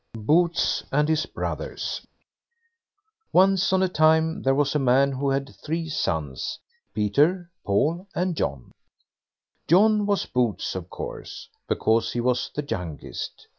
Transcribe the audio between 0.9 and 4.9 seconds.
AND HIS BROTHERS Once on a time there was a